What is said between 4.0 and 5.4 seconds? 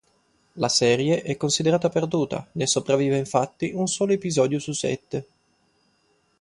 episodio su sette.